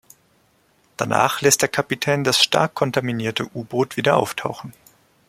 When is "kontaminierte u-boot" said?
2.73-3.97